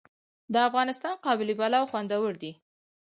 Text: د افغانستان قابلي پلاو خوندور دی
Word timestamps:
د 0.53 0.55
افغانستان 0.69 1.13
قابلي 1.25 1.53
پلاو 1.59 1.89
خوندور 1.91 2.33
دی 2.41 2.51